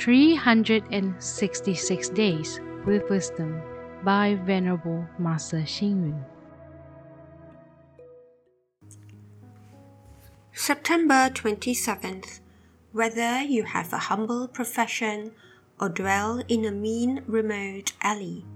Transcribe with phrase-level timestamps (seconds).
[0.00, 3.60] 366 Days with Wisdom
[4.02, 6.24] by Venerable Master Xing.
[10.54, 12.40] September 27th.
[12.92, 15.32] Whether you have a humble profession
[15.78, 18.46] or dwell in a mean, remote alley,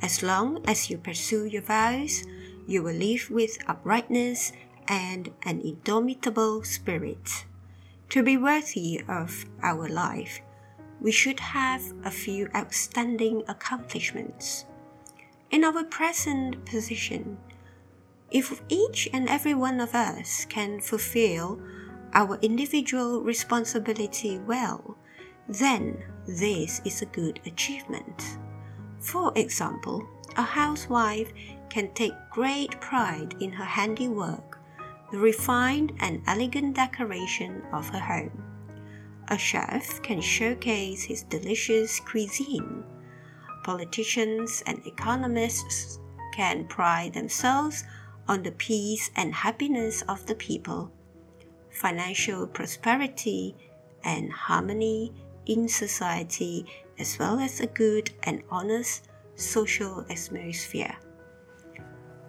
[0.00, 2.24] as long as you pursue your vows,
[2.66, 4.50] you will live with uprightness
[4.88, 7.44] and an indomitable spirit.
[8.08, 10.40] To be worthy of our life,
[11.06, 14.64] we should have a few outstanding accomplishments.
[15.52, 17.38] In our present position,
[18.32, 21.60] if each and every one of us can fulfill
[22.12, 24.98] our individual responsibility well,
[25.48, 25.96] then
[26.26, 28.38] this is a good achievement.
[28.98, 30.02] For example,
[30.36, 31.30] a housewife
[31.70, 34.58] can take great pride in her handiwork,
[35.12, 38.55] the refined and elegant decoration of her home.
[39.28, 42.84] A chef can showcase his delicious cuisine.
[43.64, 45.98] Politicians and economists
[46.32, 47.82] can pride themselves
[48.28, 50.92] on the peace and happiness of the people.
[51.70, 53.56] Financial prosperity
[54.04, 55.12] and harmony
[55.46, 56.64] in society,
[56.98, 60.96] as well as a good and honest social atmosphere.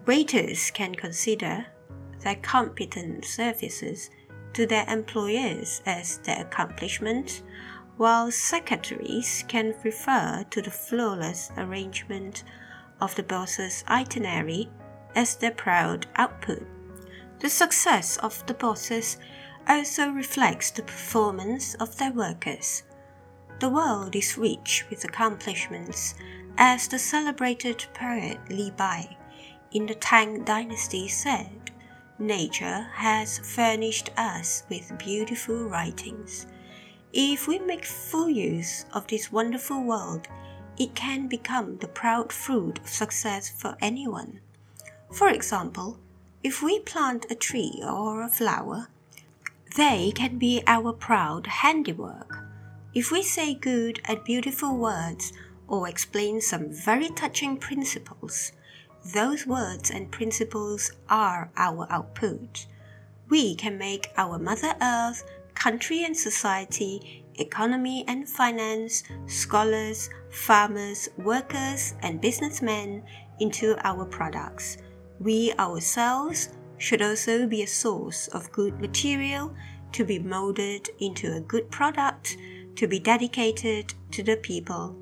[0.07, 1.67] Waiters can consider
[2.23, 4.09] their competent services
[4.57, 7.43] to their employers as their accomplishment,
[7.97, 12.43] while secretaries can refer to the flawless arrangement
[12.99, 14.67] of the boss's itinerary
[15.13, 16.65] as their proud output.
[17.37, 19.17] The success of the bosses
[19.67, 22.81] also reflects the performance of their workers.
[23.59, 26.15] The world is rich with accomplishments,
[26.57, 29.17] as the celebrated poet Li Bai
[29.71, 31.69] in the Tang Dynasty said,
[32.19, 36.47] Nature has furnished us with beautiful writings.
[37.13, 40.27] If we make full use of this wonderful world,
[40.79, 44.39] it can become the proud fruit of success for anyone.
[45.11, 45.99] For example,
[46.43, 48.87] if we plant a tree or a flower,
[49.75, 52.43] they can be our proud handiwork.
[52.95, 55.33] If we say good and beautiful words
[55.67, 58.53] or explain some very touching principles,
[59.13, 62.65] those words and principles are our output.
[63.29, 65.23] We can make our Mother Earth,
[65.53, 73.03] country and society, economy and finance, scholars, farmers, workers, and businessmen
[73.39, 74.77] into our products.
[75.19, 79.53] We ourselves should also be a source of good material
[79.93, 82.37] to be molded into a good product
[82.75, 84.95] to be dedicated to the people.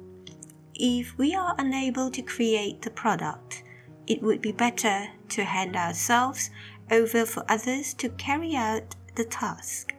[0.73, 3.63] If we are unable to create the product,
[4.07, 6.49] it would be better to hand ourselves
[6.91, 9.93] over for others to carry out the task.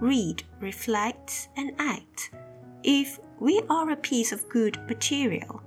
[0.00, 2.30] Read, reflect, and act.
[2.82, 5.62] If we are a piece of good material,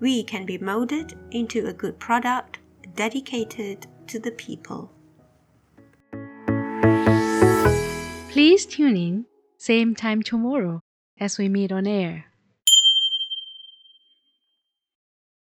[0.00, 2.58] we can be molded into a good product
[2.94, 4.90] dedicated to the people.
[8.30, 9.26] Please tune in,
[9.58, 10.82] same time tomorrow
[11.18, 12.26] as we meet on air.